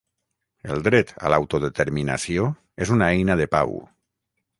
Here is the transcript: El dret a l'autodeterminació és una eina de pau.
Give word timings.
El 0.75 0.79
dret 0.85 1.11
a 1.27 1.29
l'autodeterminació 1.33 2.47
és 2.87 2.93
una 2.97 3.11
eina 3.19 3.37
de 3.43 3.47
pau. 3.57 3.77